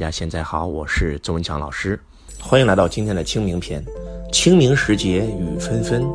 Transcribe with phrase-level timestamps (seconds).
[0.00, 2.00] 大家现在好，我是周文强老师，
[2.40, 3.84] 欢迎来到今天的清明篇。
[4.32, 6.10] 清明时节雨纷纷，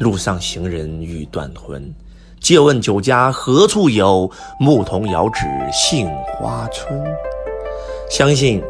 [0.00, 1.94] 路上行人欲断魂。
[2.40, 4.28] 借问酒家何处有？
[4.58, 7.00] 牧童遥指杏花村。
[8.10, 8.60] 相信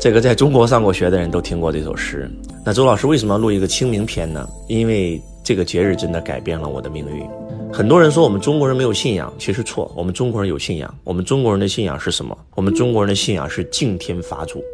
[0.00, 2.26] 这个在中国上过学的人都听过这首诗。
[2.64, 4.48] 那周老师为什么要录一个清明篇呢？
[4.66, 7.22] 因为这个节日真的改变了我的命运。
[7.70, 9.92] 很多人说我们中国人没有信仰，其实错。
[9.94, 10.92] 我们中国人有信仰。
[11.04, 12.34] 我们中国人的信仰是什么？
[12.54, 14.64] 我们中国人的信仰是敬天法祖。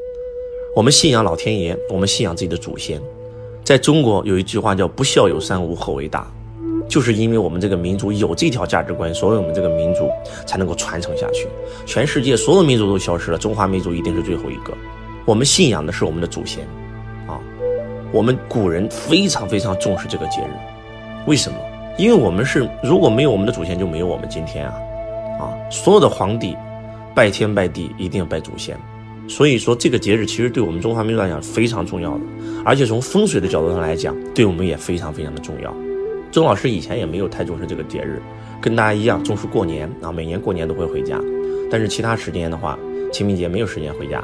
[0.77, 3.01] 我们信仰老天爷，我们信仰自己的祖先。
[3.65, 6.33] 在中国有一句话叫“不孝有三，无后为大”，
[6.89, 10.09] 就是因为我们这个民族有这条价值观，所以我们这个民族
[10.47, 11.49] 才能够传承下去。
[11.85, 14.73] 全世界所有民族都消失了，中华民族一定是最后一个。
[15.27, 16.65] 我们信仰的是我们的祖先，
[17.27, 17.37] 啊，
[18.13, 20.51] 我们古人非常非常重视这个节日，
[21.27, 21.59] 为什么？
[21.99, 24.75] 因为我们是如果没有我们的祖先，就没有我们今天啊，
[25.41, 26.57] 啊，所有的皇帝
[27.13, 28.79] 拜天拜地一定要拜祖先，
[29.27, 32.21] 所以说这个节日其实对我们中华民族来讲非常重要的，
[32.65, 35.75] 而且从风水的角度上来讲，对我们也非常非常的重要。
[36.31, 38.23] 周老师以前也没有太重视这个节日，
[38.61, 41.19] 跟大家一样重视过年啊，每年过年都会回家，
[41.69, 42.79] 但是其他时间的话，
[43.11, 44.23] 清明节没有时间回家。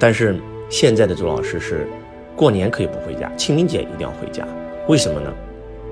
[0.00, 0.36] 但是
[0.68, 1.86] 现在的周老师是
[2.34, 4.44] 过年可以不回家，清明节一定要回家，
[4.88, 5.32] 为什么呢？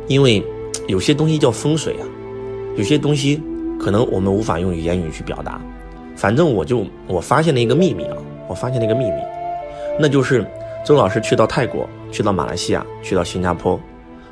[0.09, 0.43] 因为。
[0.87, 2.07] 有些东西叫风水啊，
[2.75, 3.43] 有些东西
[3.79, 5.61] 可能我们无法用言语去表达。
[6.17, 8.17] 反正我就我发现了一个秘密啊，
[8.49, 9.21] 我发现了一个秘密，
[9.99, 10.47] 那就是
[10.87, 13.79] 周老师去到泰国、去到马来西亚、去到新加坡、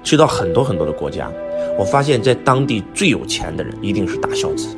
[0.03, 1.31] 去到很多很多的国家，
[1.79, 4.69] 我发现在当地最有钱的人一定是大孝子，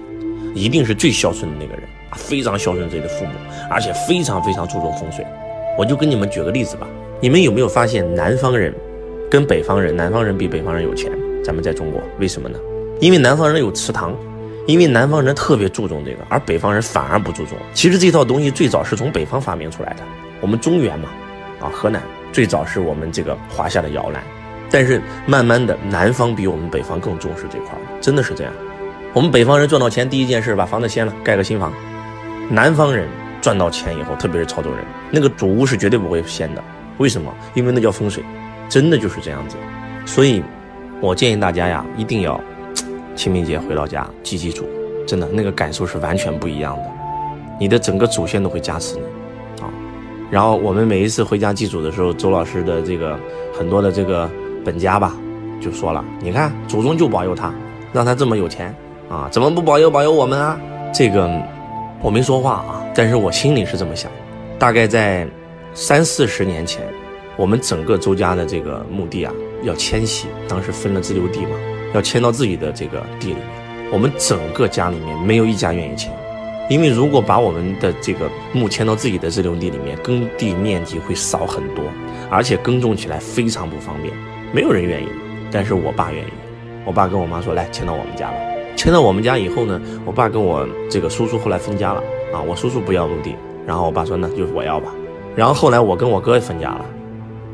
[0.56, 1.84] 一定是最孝顺的那个人，
[2.16, 3.32] 非常孝顺自己的父母，
[3.70, 5.26] 而且非常非常注重风水。
[5.76, 6.86] 我就跟你们举个例子吧，
[7.20, 8.74] 你们有没有发现南方人
[9.30, 11.10] 跟北方人，南方人比北方人有钱？
[11.44, 12.58] 咱们在中国为什么呢？
[13.00, 14.14] 因为南方人有祠堂，
[14.66, 17.56] 因为南方人特别注重这个，而北方人反而不注重。
[17.72, 20.02] 其实这套东西最早是从北方发明出来的。
[20.40, 21.08] 我们中原嘛，
[21.60, 24.22] 啊，河南最早是我们这个华夏的摇篮，
[24.70, 28.52] 但是慢慢的南方比我们北方更重视这块儿真的是这样。
[29.14, 31.72] 我们北方人赚到钱第一件事把房子掀了，盖个新房。
[32.50, 33.09] 南方人
[33.41, 36.62] 赚到钱以后，特别是潮州人，那个主屋是绝对不会掀的。
[36.98, 37.32] 为什么？
[37.54, 38.25] 因为那叫风水，
[38.69, 39.56] 真的就是这样子。
[40.04, 40.42] 所以。
[41.00, 42.41] 我建议大家呀，一定要
[43.14, 44.64] 清明节回到家祭祭祖，
[45.06, 46.91] 真的那个感受是完全不一样的。
[47.60, 49.03] 你的整个祖先都会加持你
[49.62, 49.70] 啊。
[50.28, 53.16] 然后我们每一次回家祭祖的时候，周老师的这个
[53.56, 54.28] 很多的这个
[54.65, 55.15] 本家吧，
[55.60, 57.54] 就说了：“你看祖宗就保佑他，
[57.92, 58.75] 让他这么有钱
[59.09, 60.59] 啊，怎么不保佑保佑我们啊？”
[60.92, 61.30] 这个
[62.00, 64.10] 我没说话啊，但是我心里是这么想。
[64.59, 65.26] 大概在
[65.75, 66.82] 三四十年前，
[67.36, 69.32] 我们整个周家的这个墓地啊。
[69.64, 71.50] 要迁徙，当时分了自留地嘛，
[71.92, 73.44] 要迁到自己的这个地里面。
[73.91, 76.12] 我们整个家里面没有一家愿意迁，
[76.70, 81.84] 因为如果把我们的这个墓迁到自己的自留地里面，耕地面积会少很多，
[82.30, 84.15] 而且耕种起来非常不方便，
[84.53, 85.09] 没有人愿意。
[85.50, 86.30] 但是我爸愿意，
[86.84, 88.36] 我爸跟我妈说：“来，迁到我们家了。”
[88.78, 92.00] 迁到我们家以后呢，我爸跟我这个叔叔后来分家了
[92.33, 93.34] 啊，我叔叔不要墓地，
[93.66, 94.94] 然后我爸说：“那就是我要吧。”
[95.34, 96.87] 然后后来我跟我哥也分家了，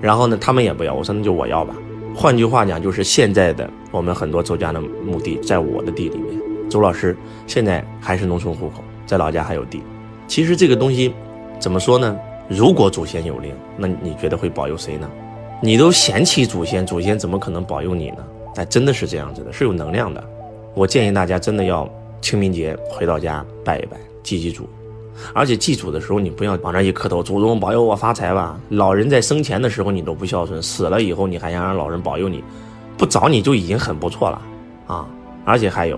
[0.02, 1.74] 然后呢，他们也不要，我说：“那就我要吧。”
[2.14, 6.38] 换句话讲，就是现在的我们很多周家的墓地在我的地里面。
[6.68, 9.82] 周老师现在还是农村户口，在老家还有地。
[10.26, 11.14] 其实这个东西
[11.58, 12.14] 怎么说呢？
[12.48, 15.08] 如果祖先有灵，那你觉得会保佑谁呢？
[15.62, 18.18] 你都嫌弃祖先，祖先怎么可能保佑你呢？
[18.56, 20.22] 哎，真的是这样子的，是有能量的。
[20.74, 21.88] 我建议大家真的要
[22.20, 24.68] 清明节回到家拜一拜，祭祭祖。
[25.32, 28.58] 而且祭祖的时候，你不要往那一磕头，祖宗保佑我发财吧。
[28.70, 32.42] 老人在生前的时候你都不孝顺，死了以后你还想让老人保佑你，
[32.98, 34.42] 不找你就已经很不错了
[34.88, 35.06] 啊！
[35.44, 35.96] 而且还有，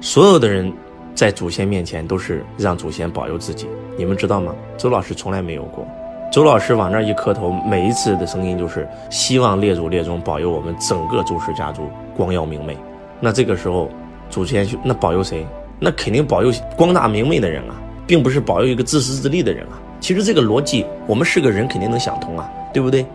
[0.00, 0.72] 所有的人
[1.14, 4.52] 在祖先面前都是让祖先保佑自己，你们知道吗？
[4.76, 5.86] 周老师从来没有过。
[6.32, 12.76] 周老师往那一磕头，每一次的声音就是希望列祖列宗保佑我们整个周氏家族光耀明媚。
[13.20, 13.88] 那这个时候，
[14.30, 15.46] 祖先那保佑谁？
[15.80, 17.74] 那肯定保佑光大明媚的人啊！
[18.06, 19.78] 并不是保佑一个自私自利的人啊！
[20.00, 23.06] 其实这个逻辑，我们是个人肯定能想通啊，对不对？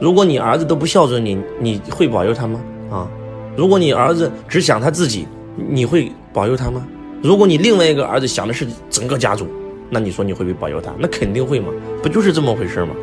[0.00, 2.60] 如果你儿子都不孝顺你，你会保佑他吗？
[2.90, 3.08] 啊？
[3.56, 5.26] 如果你儿子只想他自己，
[5.56, 6.86] 你会保佑他吗？
[7.22, 9.46] 如果你另外一个儿子想的是整个家族，
[9.88, 10.92] 那你说你会不会保佑他？
[10.98, 11.68] 那肯定会嘛，
[12.02, 12.94] 不就是这么回事吗？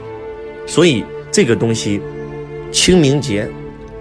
[0.67, 2.01] 所以这个东西，
[2.71, 3.49] 清明节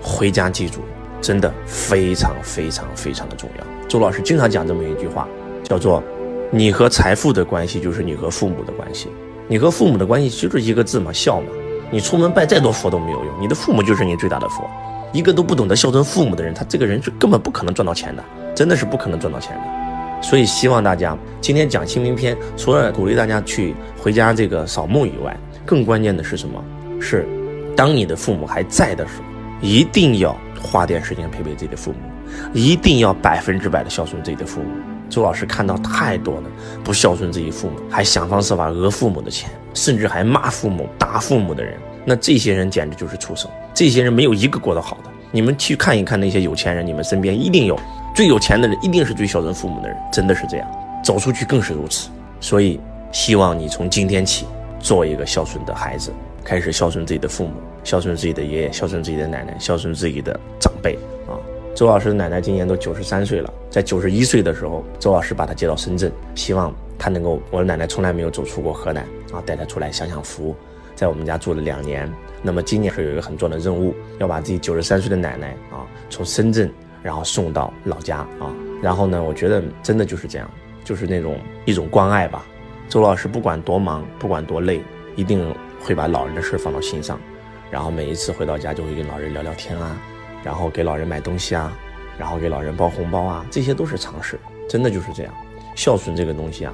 [0.02, 0.80] 回家祭祖，
[1.20, 3.88] 真的非常非常非常的重要。
[3.88, 5.26] 周老师经常讲这么一句话，
[5.64, 6.02] 叫做。
[6.50, 9.08] 你和财富的关系就是你和父母的关系，
[9.48, 11.48] 你和父母的关系就是一个字嘛，孝嘛。
[11.90, 14.64] 你出门拜再多佛都没有用，你的父母就是你最大的佛。
[15.12, 18.24] 一个都不懂得孝顺父母的人，他这个人是根本不可能赚到钱的，
[18.54, 20.22] 真的是不可能赚到钱的。
[20.22, 25.36] 所以希望大家今天讲清明篇，除了鼓励大家去回家这个扫墓以外，
[25.66, 26.64] 更关键的是什么？
[26.98, 27.28] 是
[27.76, 29.24] 当你的父母还在的时候，
[29.60, 31.98] 一定要花点时间陪陪自己的父母，
[32.52, 34.68] 一定要百分之百的孝顺自己的父母。
[35.08, 36.42] 周老师看到太多了
[36.84, 43.50] 不孝顺自己父母，还想方设法讹父母的钱，甚至还骂父母、打父母的人，那这些人简直就是畜生。
[43.72, 45.10] 这些人没有一个过得好的。
[45.30, 47.78] 你们去看一看那些有钱人，你们身边一定有
[48.14, 50.68] 最有钱的人，一定是最孝顺父母的人，真的是这样。
[51.02, 52.10] 走出去更是如此。
[52.40, 52.78] 所以，
[53.10, 54.46] 希望你从今天起
[54.78, 56.12] 做一个孝顺的孩子，
[56.44, 57.52] 开始孝顺自己的父母，
[57.84, 60.94] 孝顺自己的爷爷，孝顺自己的奶奶，孝顺自己的长辈
[61.26, 61.36] 啊。
[61.74, 70.56] 周老师的奶奶今年都九十三岁了，在九十一岁的时候，周老师把她接到深圳，希望她能够，我的奶奶从来没有走出过河南啊，带她出来享享福，
[70.94, 72.10] 在我们家住了两年。
[72.42, 76.70] 那么今年是有一个很重要的任务，要把自己九十三岁的奶奶啊，从深圳
[77.02, 78.54] 然后送到老家啊。
[78.82, 80.50] 然后呢，我觉得真的就是这样，
[80.84, 82.44] 就是那种一种关爱吧。
[82.88, 84.80] 周老师不管多忙，不管多累，
[85.14, 87.20] 一定会把老人的事放到心上。
[87.70, 89.96] 然后每一次回到家，就会跟老人聊聊天啊，
[90.42, 91.76] 然后给老人买东西啊，
[92.18, 94.38] 然后给老人包红包啊，这些都是常事。
[94.68, 95.34] 真的就是这样，
[95.74, 96.72] 孝顺这个东西啊，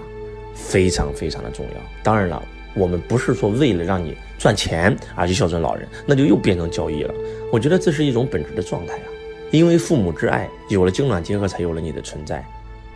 [0.54, 1.80] 非常非常的重要。
[2.02, 2.42] 当然了。
[2.76, 7.14] 我们不是说为了让你赚钱而去孝顺老人，那就又变成交易了。
[7.52, 9.06] 我觉得这是一种本质的状态啊，
[9.52, 12.44] 因为父母之爱有了精卵结合，才有了你的存在。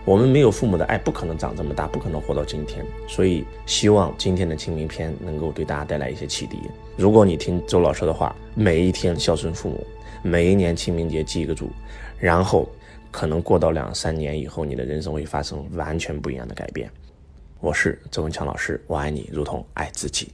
[0.09, 2.83] 我们没有父母的爱，不可能长这么大，不可能活到今天。
[3.07, 6.59] 所以，希望今天的清明篇能够对大家带来一些启迪。
[6.97, 9.87] 如果你听周老师的话，每一天孝顺父母，
[10.23, 11.69] 每一年清明节记一个住，
[12.19, 12.67] 然后
[13.11, 16.91] 可能过到两三年以后，你的人生会发生完全不一样的改变。
[17.61, 20.33] 我是周文强老师，我爱你如同爱自己。